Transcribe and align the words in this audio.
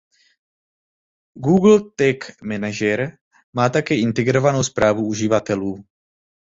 Google 1.47 1.91
Tag 1.95 2.17
Manager 2.41 3.17
má 3.53 3.69
také 3.69 3.95
integrovanou 3.95 4.63
správu 4.63 5.05
uživatelů. 5.07 5.85